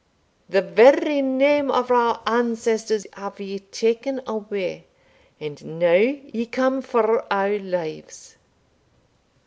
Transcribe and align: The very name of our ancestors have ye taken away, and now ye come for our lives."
The 0.49 0.63
very 0.63 1.21
name 1.21 1.69
of 1.69 1.91
our 1.91 2.23
ancestors 2.25 3.05
have 3.13 3.39
ye 3.39 3.59
taken 3.59 4.19
away, 4.25 4.87
and 5.39 5.63
now 5.79 5.91
ye 5.93 6.47
come 6.47 6.81
for 6.81 7.31
our 7.31 7.59
lives." 7.59 8.35